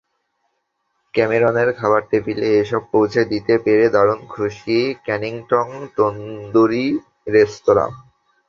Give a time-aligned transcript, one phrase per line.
[1.13, 6.85] ক্যামেরনের খাবার টেবিলে এসব পৌঁছে দিতে পেরে দারুণ খুশি কেনিংটন তন্দুরি
[7.27, 7.91] রেস্তোরাঁ।